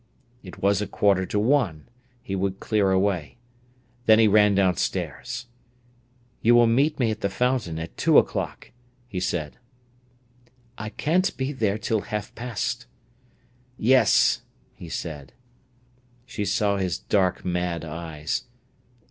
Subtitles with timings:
[0.41, 1.87] It was a quarter to one;
[2.23, 3.37] he could clear away.
[4.07, 5.45] Then he ran downstairs.
[6.41, 8.71] "You will meet me at the Fountain at two o'clock,"
[9.07, 9.59] he said.
[10.75, 12.87] "I can't be there till half past."
[13.77, 14.41] "Yes!"
[14.73, 15.33] he said.
[16.25, 18.45] She saw his dark, mad eyes.